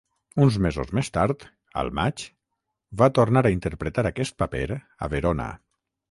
[0.43, 1.43] Uns mesos més tard,
[1.81, 2.23] al maig,
[3.01, 5.47] va tornar a interpretar aquest paper a Verona.